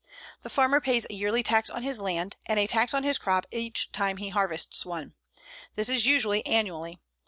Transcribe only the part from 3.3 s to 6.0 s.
each time he harvests one. This